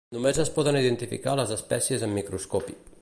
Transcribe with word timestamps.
Només 0.15 0.37
es 0.43 0.49
poden 0.55 0.77
identificar 0.79 1.35
les 1.41 1.53
espècies 1.57 2.07
amb 2.09 2.21
microscopi. 2.21 2.79